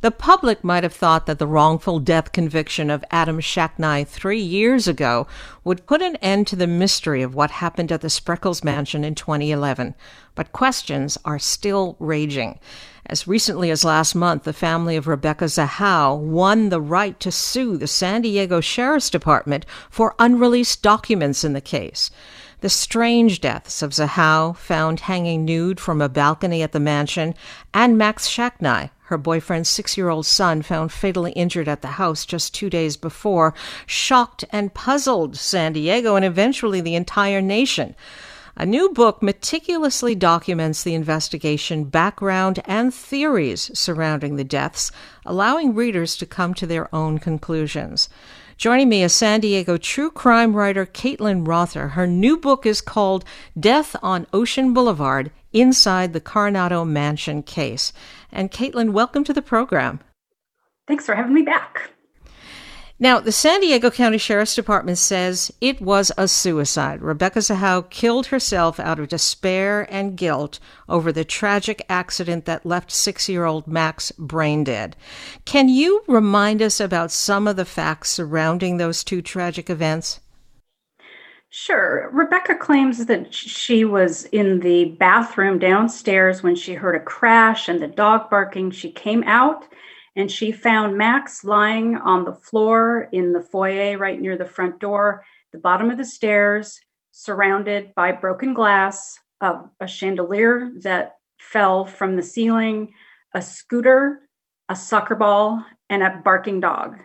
[0.01, 4.87] The public might have thought that the wrongful death conviction of Adam Shacknai three years
[4.87, 5.27] ago
[5.65, 9.17] would put an end to the mystery of what happened at the Spreckels mansion in
[9.17, 9.97] 2011,
[10.37, 12.61] but questions are still raging.
[13.07, 17.77] As recently as last month, the family of Rebecca Zahau won the right to sue
[17.77, 22.09] the San Diego Sheriff's Department for unreleased documents in the case.
[22.61, 27.35] The strange deaths of Zahau, found hanging nude from a balcony at the mansion,
[27.73, 32.27] and Max Shacknai, her boyfriend's six year old son, found fatally injured at the house
[32.27, 33.55] just two days before,
[33.87, 37.95] shocked and puzzled San Diego and eventually the entire nation.
[38.57, 44.91] A new book meticulously documents the investigation, background, and theories surrounding the deaths,
[45.25, 48.09] allowing readers to come to their own conclusions.
[48.59, 51.91] Joining me is San Diego true crime writer Caitlin Rother.
[51.91, 53.25] Her new book is called
[53.57, 57.93] Death on Ocean Boulevard Inside the Coronado Mansion Case.
[58.33, 60.01] And Caitlin, welcome to the program.
[60.89, 61.93] Thanks for having me back.
[63.01, 67.01] Now, the San Diego County Sheriff's Department says it was a suicide.
[67.01, 70.59] Rebecca Zahau killed herself out of despair and guilt
[70.89, 74.97] over the tragic accident that left six year old Max brain dead.
[75.45, 80.19] Can you remind us about some of the facts surrounding those two tragic events?
[81.51, 82.11] Sure.
[82.13, 87.81] Rebecca claims that she was in the bathroom downstairs when she heard a crash and
[87.81, 88.73] the dog barking.
[88.73, 89.65] She came out
[90.19, 94.81] and she found Max lying on the floor in the foyer right near the front
[94.81, 96.81] door, the bottom of the stairs,
[97.13, 102.93] surrounded by broken glass, a chandelier that fell from the ceiling,
[103.33, 104.29] a scooter,
[104.69, 106.99] a soccer ball, and a barking dog.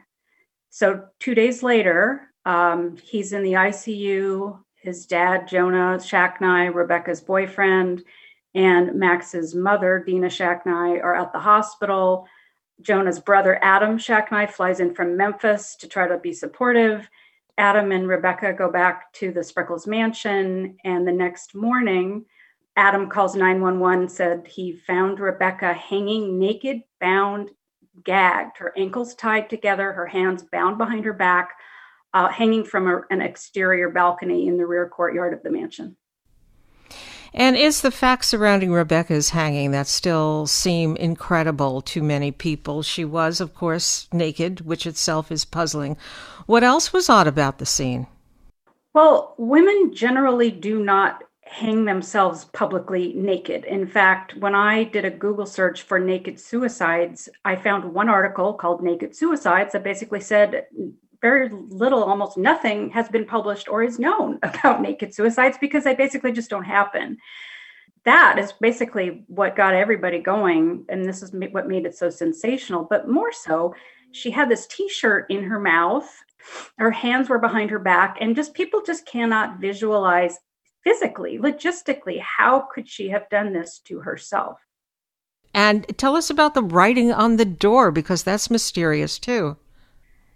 [0.71, 4.57] So, two days later, um, he's in the ICU.
[4.81, 8.03] His dad, Jonah Shacknai, Rebecca's boyfriend,
[8.55, 12.27] and Max's mother, Dina Shacknai, are at the hospital.
[12.81, 17.07] Jonah's brother, Adam Shacknai, flies in from Memphis to try to be supportive.
[17.57, 22.25] Adam and Rebecca go back to the Spreckels mansion, and the next morning,
[22.75, 27.51] Adam calls 911 said he found Rebecca hanging naked, bound,
[28.03, 31.51] gagged, her ankles tied together, her hands bound behind her back,
[32.13, 35.95] uh, hanging from a, an exterior balcony in the rear courtyard of the mansion.
[37.33, 42.83] And it's the facts surrounding Rebecca's hanging that still seem incredible to many people.
[42.83, 45.97] She was, of course, naked, which itself is puzzling.
[46.45, 48.05] What else was odd about the scene?
[48.93, 53.65] Well, women generally do not hang themselves publicly naked.
[53.65, 58.53] In fact, when I did a Google search for naked suicides, I found one article
[58.53, 60.65] called Naked Suicides that basically said
[61.23, 65.95] very little, almost nothing has been published or is known about naked suicides because they
[65.95, 67.17] basically just don't happen.
[68.03, 70.85] That is basically what got everybody going.
[70.89, 72.85] And this is what made it so sensational.
[72.87, 73.73] But more so,
[74.11, 76.07] she had this t shirt in her mouth,
[76.77, 80.37] her hands were behind her back, and just people just cannot visualize
[80.83, 84.59] physically, logistically, how could she have done this to herself?
[85.53, 89.57] And tell us about the writing on the door because that's mysterious too.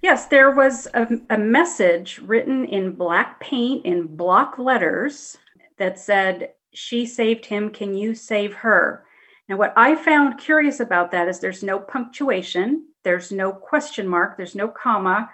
[0.01, 5.38] Yes, there was a, a, message written in black paint in block letters
[5.77, 7.71] that said, She saved him.
[7.71, 9.05] Can you save her?
[9.49, 14.38] Now, what I found curious about that is there's no punctuation, there's no question mark,
[14.38, 15.29] there's no comma,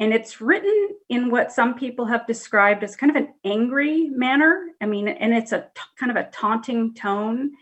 [0.00, 4.68] and it's written in what some people have described as kind of an angry manner.
[4.80, 7.52] I mean, and it's a t- kind of a taunting tone.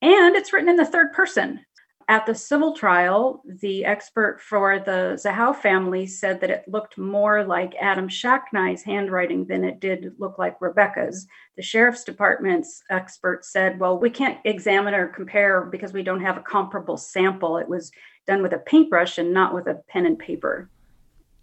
[0.00, 1.60] And it's written in the third person.
[2.06, 7.44] At the civil trial, the expert for the Zahau family said that it looked more
[7.44, 11.26] like Adam Shacknai's handwriting than it did look like Rebecca's.
[11.56, 16.36] The sheriff's department's expert said, well, we can't examine or compare because we don't have
[16.36, 17.56] a comparable sample.
[17.56, 17.90] It was
[18.26, 20.68] done with a paintbrush and not with a pen and paper.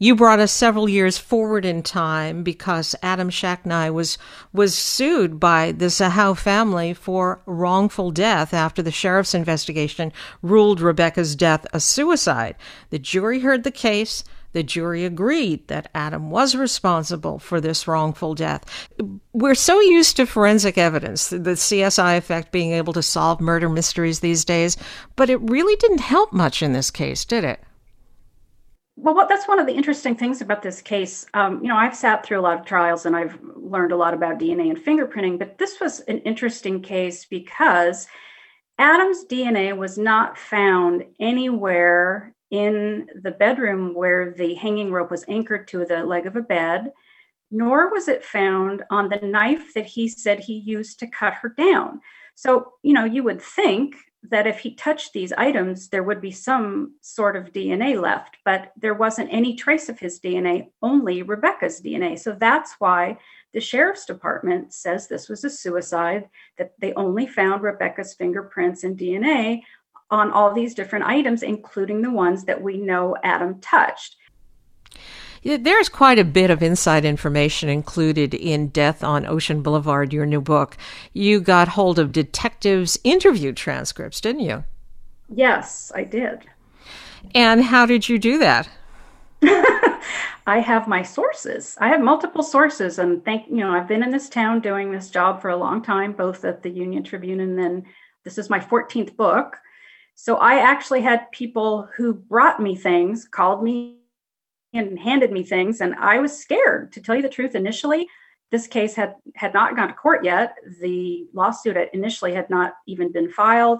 [0.04, 4.18] You brought us several years forward in time because Adam Shacknai was
[4.52, 10.12] was sued by the Zahau family for wrongful death after the sheriff's investigation
[10.42, 12.56] ruled Rebecca's death a suicide.
[12.90, 14.24] The jury heard the case.
[14.54, 18.66] The jury agreed that Adam was responsible for this wrongful death.
[19.34, 24.22] We're so used to forensic evidence, the CSI effect being able to solve murder mysteries
[24.22, 24.78] these days,
[25.16, 27.64] but it really didn't help much in this case, did it?
[28.98, 31.26] Well, what, that's one of the interesting things about this case.
[31.34, 34.14] Um, you know, I've sat through a lot of trials and I've learned a lot
[34.14, 38.08] about DNA and fingerprinting, but this was an interesting case because
[38.78, 45.68] Adam's DNA was not found anywhere in the bedroom where the hanging rope was anchored
[45.70, 46.92] to the leg of a bed,
[47.50, 51.50] nor was it found on the knife that he said he used to cut her
[51.50, 52.02] down.
[52.36, 53.96] So, you know, you would think
[54.30, 58.72] that if he touched these items, there would be some sort of DNA left, but
[58.78, 62.20] there wasn't any trace of his DNA, only Rebecca's DNA.
[62.20, 63.18] So that's why
[63.54, 68.98] the sheriff's department says this was a suicide, that they only found Rebecca's fingerprints and
[68.98, 69.62] DNA
[70.12, 74.18] on all these different items, including the ones that we know Adam touched.
[75.44, 80.42] There's quite a bit of inside information included in Death on Ocean Boulevard, your new
[80.42, 80.78] book.
[81.14, 84.64] You got hold of detectives' interview transcripts, didn't you?
[85.34, 86.46] Yes, I did.
[87.34, 88.70] And how did you do that?
[89.44, 91.78] I have my sources.
[91.80, 95.10] I have multiple sources, and thank you know I've been in this town doing this
[95.10, 97.86] job for a long time, both at the Union Tribune and then
[98.24, 99.58] this is my 14th book.
[100.16, 104.01] So I actually had people who brought me things, called me
[104.74, 106.92] and handed me things and i was scared.
[106.94, 108.08] To tell you the truth initially
[108.52, 110.56] this case had had not gone to court yet.
[110.82, 113.80] The lawsuit initially had not even been filed.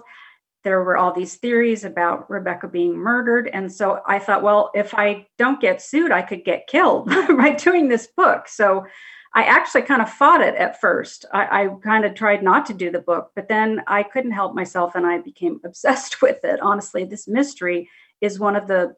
[0.64, 4.94] There were all these theories about rebecca being murdered and so i thought well if
[4.94, 8.48] i don't get sued i could get killed by doing this book.
[8.48, 8.86] So
[9.34, 11.26] i actually kind of fought it at first.
[11.32, 14.54] I, I kind of tried not to do the book but then i couldn't help
[14.54, 16.60] myself and i became obsessed with it.
[16.60, 17.90] Honestly this mystery
[18.22, 18.94] is one of the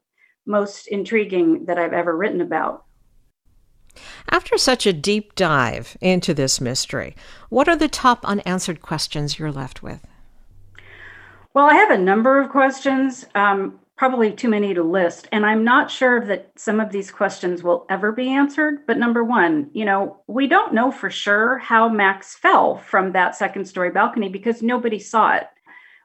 [0.47, 2.85] most intriguing that I've ever written about.
[4.31, 7.15] After such a deep dive into this mystery,
[7.49, 10.01] what are the top unanswered questions you're left with?
[11.53, 15.63] Well, I have a number of questions, um, probably too many to list, and I'm
[15.63, 18.85] not sure that some of these questions will ever be answered.
[18.89, 23.37] But number one, you know, we don't know for sure how Max fell from that
[23.37, 25.47] second story balcony because nobody saw it.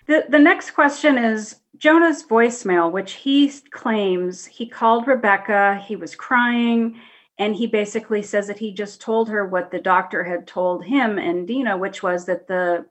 [0.06, 6.14] The, the next question is Jonah's voicemail, which he claims he called Rebecca, he was
[6.14, 7.00] crying,
[7.38, 11.18] and he basically says that he just told her what the doctor had told him
[11.18, 12.86] and Dina, which was that the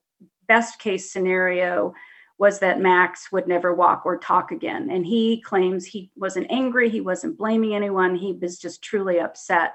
[0.47, 1.95] best case scenario
[2.39, 4.91] was that Max would never walk or talk again.
[4.91, 9.74] And he claims he wasn't angry, he wasn't blaming anyone, he was just truly upset.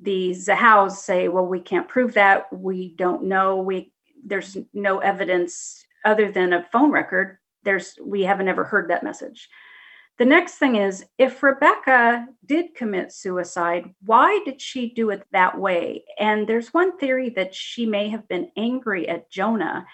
[0.00, 2.50] The Zahaus say, well, we can't prove that.
[2.52, 3.56] We don't know.
[3.56, 3.92] We
[4.24, 9.48] there's no evidence other than a phone record there's we haven't ever heard that message.
[10.18, 15.58] The next thing is if rebecca did commit suicide why did she do it that
[15.58, 16.04] way?
[16.18, 19.86] And there's one theory that she may have been angry at jonah.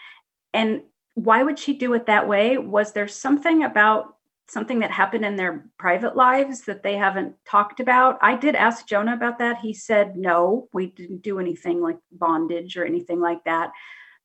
[0.55, 0.83] And
[1.15, 2.59] why would she do it that way?
[2.59, 4.17] Was there something about
[4.49, 8.19] something that happened in their private lives that they haven't talked about?
[8.23, 9.59] I did ask jonah about that.
[9.59, 13.73] He said no we didn't do anything like bondage or anything like that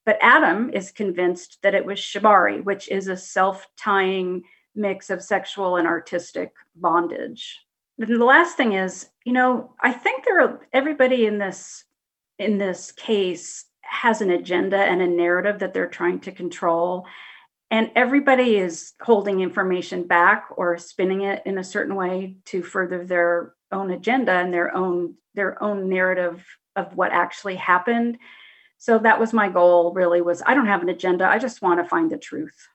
[0.09, 4.41] but Adam is convinced that it was shibari, which is a self tying
[4.73, 7.59] mix of sexual and artistic bondage.
[7.99, 11.83] And the last thing is, you know, I think there are everybody in this
[12.39, 17.05] in this case has an agenda and a narrative that they're trying to control
[17.69, 23.05] and everybody is holding information back or spinning it in a certain way to further
[23.05, 26.43] their own agenda and their own their own narrative
[26.75, 28.17] of what actually happened
[28.79, 31.79] so that was my goal really was i don't have an agenda i just want
[31.79, 32.67] to find the truth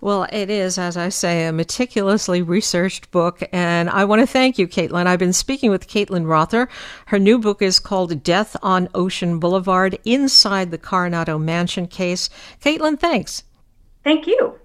[0.00, 4.58] well, it is, as I say, a meticulously researched book, and I want to thank
[4.58, 5.06] you, Caitlin.
[5.06, 6.68] I've been speaking with Caitlin Rother.
[7.06, 12.28] Her new book is called Death on Ocean Boulevard Inside the Coronado Mansion Case.
[12.60, 13.44] Caitlin, thanks.
[14.02, 14.58] Thank you.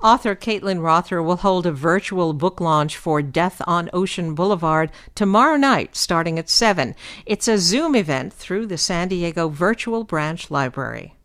[0.00, 5.56] Author Caitlin Rother will hold a virtual book launch for Death on Ocean Boulevard tomorrow
[5.56, 6.94] night starting at 7.
[7.26, 11.16] It's a Zoom event through the San Diego Virtual Branch Library.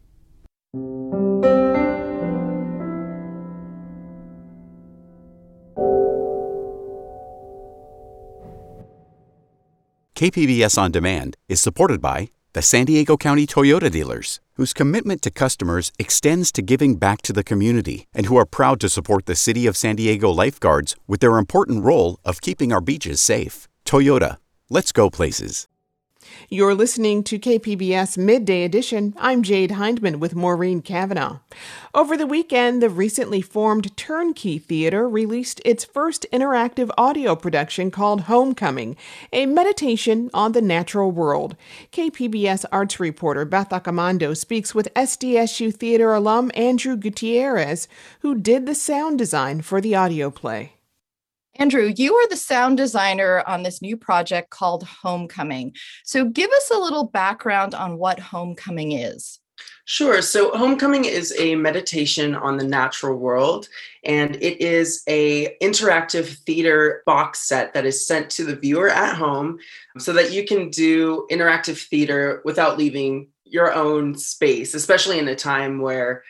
[10.15, 15.31] KPBS On Demand is supported by the San Diego County Toyota dealers, whose commitment to
[15.31, 19.35] customers extends to giving back to the community and who are proud to support the
[19.35, 23.67] City of San Diego lifeguards with their important role of keeping our beaches safe.
[23.85, 24.37] Toyota,
[24.69, 25.67] let's go places.
[26.53, 29.15] You're listening to KPBS Midday Edition.
[29.17, 31.39] I'm Jade Hindman with Maureen Cavanaugh.
[31.95, 38.29] Over the weekend, the recently formed Turnkey Theater released its first interactive audio production called
[38.29, 38.95] Homecoming,
[39.31, 41.55] a meditation on the natural world.
[41.91, 43.73] KPBS arts reporter Beth
[44.37, 47.87] speaks with SDSU theater alum Andrew Gutierrez,
[48.19, 50.72] who did the sound design for the audio play.
[51.55, 55.75] Andrew, you are the sound designer on this new project called Homecoming.
[56.03, 59.39] So give us a little background on what Homecoming is.
[59.85, 60.21] Sure.
[60.21, 63.67] So Homecoming is a meditation on the natural world
[64.03, 69.15] and it is a interactive theater box set that is sent to the viewer at
[69.15, 69.59] home
[69.99, 75.35] so that you can do interactive theater without leaving your own space, especially in a
[75.35, 76.23] time where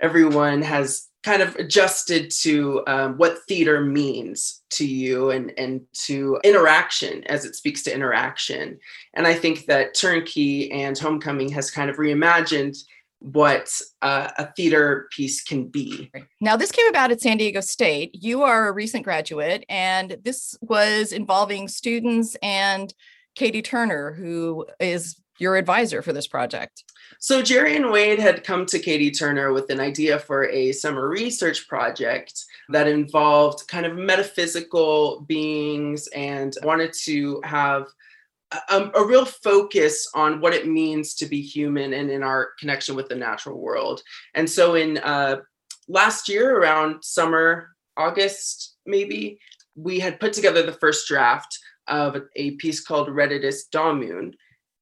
[0.00, 6.38] everyone has kind of adjusted to um, what theater means to you and and to
[6.44, 8.78] interaction as it speaks to interaction
[9.14, 12.78] and i think that turnkey and homecoming has kind of reimagined
[13.18, 13.68] what
[14.02, 16.12] uh, a theater piece can be.
[16.42, 18.14] Now, this came about at San Diego State.
[18.14, 22.92] You are a recent graduate, and this was involving students and
[23.34, 26.84] Katie Turner, who is your advisor for this project.
[27.18, 31.08] So, Jerry and Wade had come to Katie Turner with an idea for a summer
[31.08, 37.86] research project that involved kind of metaphysical beings and wanted to have
[38.70, 42.94] a, a, real focus on what it means to be human and in our connection
[42.94, 44.02] with the natural world.
[44.34, 45.38] And so, in uh,
[45.88, 49.38] last year, around summer, August, maybe,
[49.74, 51.58] we had put together the first draft
[51.88, 54.34] of a piece called Redditors Damun,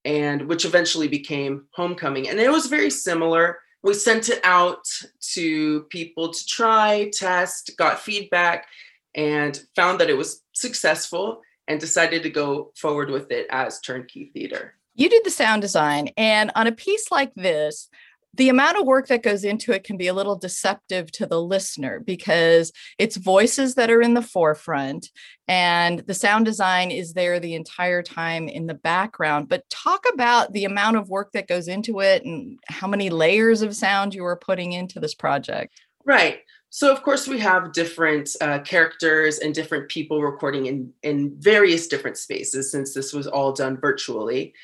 [0.04, 2.28] and which eventually became Homecoming.
[2.28, 3.58] And it was very similar.
[3.82, 4.86] We sent it out
[5.32, 8.66] to people to try, test, got feedback,
[9.14, 14.30] and found that it was successful and decided to go forward with it as turnkey
[14.34, 14.74] theater.
[14.94, 17.88] You did the sound design, and on a piece like this,
[18.36, 21.40] the amount of work that goes into it can be a little deceptive to the
[21.40, 25.10] listener because it's voices that are in the forefront
[25.46, 29.48] and the sound design is there the entire time in the background.
[29.48, 33.62] But talk about the amount of work that goes into it and how many layers
[33.62, 35.80] of sound you are putting into this project.
[36.04, 36.40] Right.
[36.70, 41.86] So of course we have different uh, characters and different people recording in in various
[41.86, 44.54] different spaces since this was all done virtually.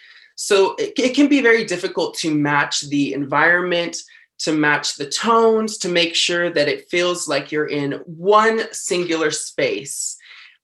[0.42, 3.98] So it, it can be very difficult to match the environment,
[4.38, 9.30] to match the tones, to make sure that it feels like you're in one singular
[9.32, 10.16] space.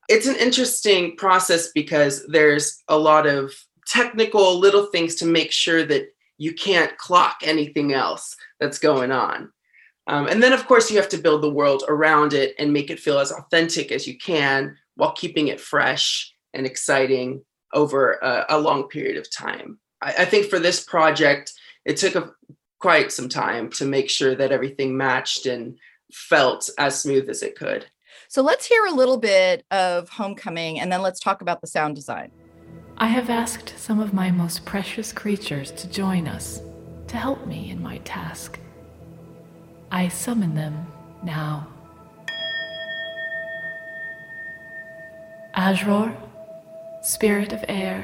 [0.08, 3.52] It's an interesting process because there's a lot of
[3.86, 6.08] technical little things to make sure that
[6.38, 9.52] you can't clock anything else that's going on.
[10.06, 12.88] Um, and then, of course, you have to build the world around it and make
[12.88, 18.46] it feel as authentic as you can while keeping it fresh and exciting over a,
[18.50, 19.78] a long period of time.
[20.02, 21.52] I, I, think for this project,
[21.84, 22.32] it took a,
[22.78, 25.78] quite some time to make sure that everything matched and
[26.12, 27.86] felt as smooth as it could.
[28.28, 31.94] So let's hear a little bit of Homecoming and then let's talk about the sound
[31.94, 32.30] design.
[32.98, 36.62] I have asked some of my most precious creatures to join us,
[37.08, 38.58] to help me in my task.
[39.90, 40.86] I summon them
[41.22, 41.68] now.
[45.54, 46.16] Azror,
[47.06, 48.02] Spirit of Air,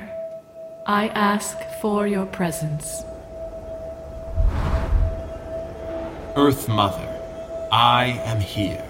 [0.87, 3.03] I ask for your presence.
[6.37, 7.09] Earth Mother,
[7.73, 8.85] I am here.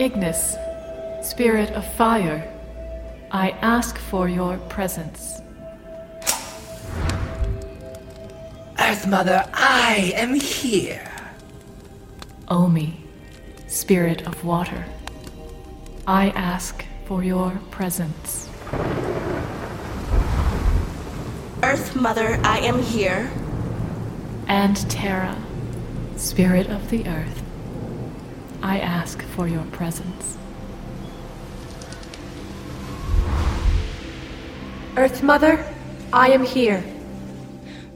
[0.00, 0.56] Ignis,
[1.22, 2.52] Spirit of Fire,
[3.30, 5.40] I ask for your presence.
[8.80, 11.08] Earth Mother, I am here.
[12.48, 12.96] Omi,
[13.68, 14.84] Spirit of Water,
[16.08, 18.48] I ask for your presence.
[21.60, 23.28] Earth Mother, I am here.
[24.46, 25.36] And Terra,
[26.14, 27.42] Spirit of the Earth,
[28.62, 30.38] I ask for your presence.
[34.96, 35.66] Earth Mother,
[36.12, 36.84] I am here.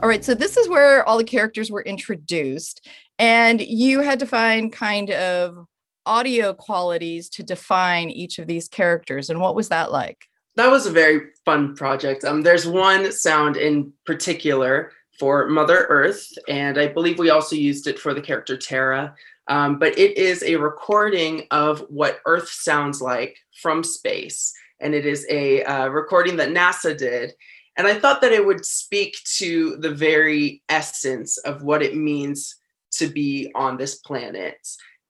[0.00, 2.84] All right, so this is where all the characters were introduced,
[3.20, 5.68] and you had to find kind of
[6.07, 9.30] audio qualities to define each of these characters.
[9.30, 10.26] And what was that like?
[10.57, 12.24] That was a very fun project.
[12.24, 17.86] Um, there's one sound in particular for Mother Earth, and I believe we also used
[17.86, 19.14] it for the character Terra.
[19.48, 25.07] Um, but it is a recording of what Earth sounds like from space, and it
[25.07, 27.32] is a uh, recording that NASA did.
[27.76, 32.57] And I thought that it would speak to the very essence of what it means
[32.92, 34.57] to be on this planet.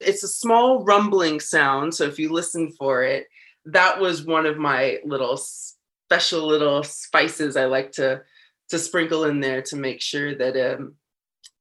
[0.07, 1.95] It's a small rumbling sound.
[1.95, 3.27] So if you listen for it,
[3.67, 8.23] that was one of my little special little spices I like to
[8.71, 10.95] to sprinkle in there to make sure that um,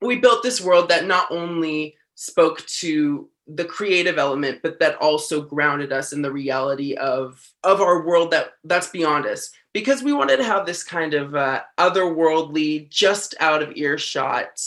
[0.02, 5.42] we built this world that not only spoke to the creative element but that also
[5.42, 10.14] grounded us in the reality of of our world that that's beyond us because we
[10.14, 14.62] wanted to have this kind of uh, otherworldly just out of earshot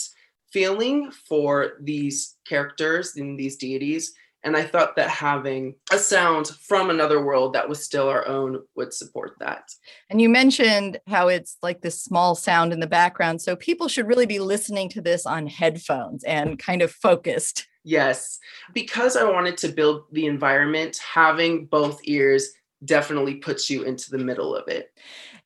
[0.51, 6.89] feeling for these characters and these deities And I thought that having a sound from
[6.89, 9.69] another world that was still our own would support that.
[10.09, 13.41] And you mentioned how it's like this small sound in the background.
[13.41, 17.67] So people should really be listening to this on headphones and kind of focused.
[17.83, 18.37] Yes.
[18.73, 22.49] Because I wanted to build the environment, having both ears
[22.85, 24.91] definitely puts you into the middle of it.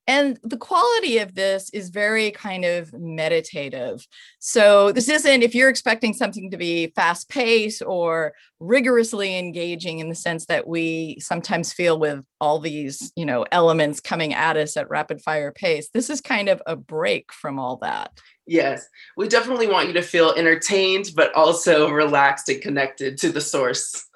[0.07, 4.07] And the quality of this is very kind of meditative.
[4.39, 10.09] So, this isn't if you're expecting something to be fast paced or rigorously engaging in
[10.09, 14.75] the sense that we sometimes feel with all these, you know, elements coming at us
[14.75, 15.89] at rapid fire pace.
[15.93, 18.11] This is kind of a break from all that.
[18.47, 18.85] Yes,
[19.17, 24.07] we definitely want you to feel entertained, but also relaxed and connected to the source.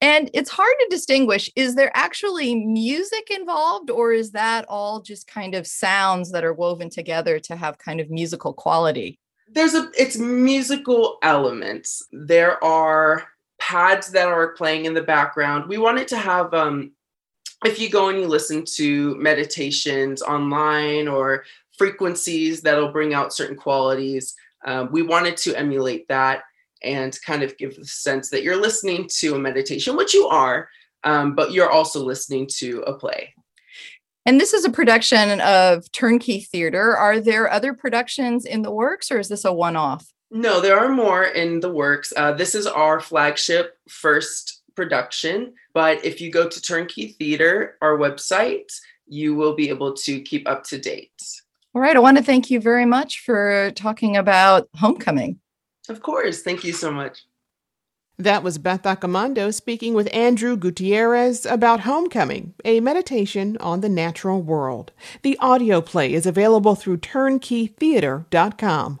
[0.00, 5.26] And it's hard to distinguish is there actually music involved, or is that all just
[5.26, 9.18] kind of sounds that are woven together to have kind of musical quality?
[9.48, 12.06] There's a, it's musical elements.
[12.12, 13.24] There are
[13.58, 15.68] pads that are playing in the background.
[15.68, 16.92] We wanted to have, um,
[17.64, 21.44] if you go and you listen to meditations online or
[21.78, 24.34] frequencies that'll bring out certain qualities,
[24.66, 26.42] um, we wanted to emulate that
[26.84, 30.68] and kind of give the sense that you're listening to a meditation, which you are,
[31.04, 33.34] um, but you're also listening to a play.
[34.26, 36.96] And this is a production of Turnkey Theater.
[36.96, 40.12] Are there other productions in the works, or is this a one off?
[40.30, 42.12] No, there are more in the works.
[42.16, 45.54] Uh, this is our flagship first production.
[45.74, 48.72] But if you go to Turnkey Theater, our website,
[49.06, 51.12] you will be able to keep up to date.
[51.74, 51.96] All right.
[51.96, 55.38] I want to thank you very much for talking about Homecoming.
[55.88, 56.42] Of course.
[56.42, 57.24] Thank you so much.
[58.16, 64.40] That was Beth Accomando speaking with Andrew Gutierrez about Homecoming, a meditation on the natural
[64.40, 64.92] world.
[65.22, 69.00] The audio play is available through turnkeytheater.com.